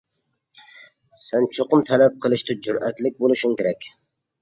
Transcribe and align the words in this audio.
سەن 1.25 1.47
چوقۇم 1.59 1.85
تەلەپ 1.91 2.19
قىلىشتا 2.25 2.59
جۈرئەتلىك 2.67 3.25
بولۇشۇڭ 3.25 3.59
كېرەك. 3.63 3.93